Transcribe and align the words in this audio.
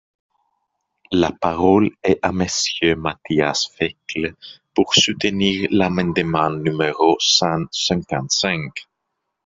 La 1.11 1.31
parole 1.31 1.91
est 2.01 2.17
à 2.23 2.31
Monsieur 2.31 2.95
Matthias 2.95 3.67
Fekl, 3.75 4.33
pour 4.73 4.95
soutenir 4.95 5.67
l’amendement 5.71 6.49
numéro 6.49 7.17
cent 7.19 7.65
cinquante-cinq. 7.71 8.87